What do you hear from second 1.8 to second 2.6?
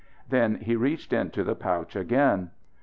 again.